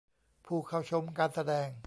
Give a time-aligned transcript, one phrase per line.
[0.45, 1.71] ผู้เข้าชมการแสดง